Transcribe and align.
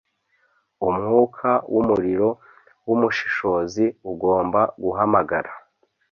umwuka 0.87 1.49
wumuriro 1.73 2.29
wumushishozi 2.87 3.85
ugomba 4.11 4.61
guhamagara 4.83 5.51